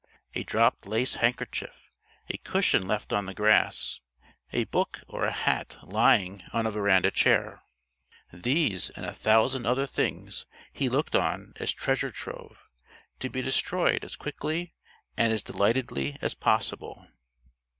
[0.33, 1.91] A dropped lace handkerchief,
[2.27, 3.99] a cushion left on the grass,
[4.51, 7.61] a book or a hat lying on a veranda chair
[8.33, 12.57] these and a thousand other things he looked on as treasure trove,
[13.19, 14.73] to be destroyed as quickly
[15.17, 17.05] and as delightedly as possible.